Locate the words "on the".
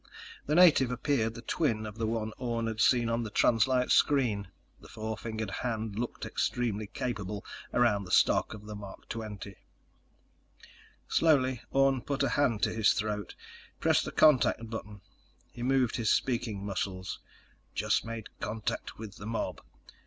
3.07-3.29